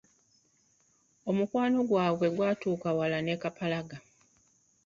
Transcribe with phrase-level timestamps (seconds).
[1.29, 3.97] Omukwano gwabwe gwatuuka wala ne Kapalaga.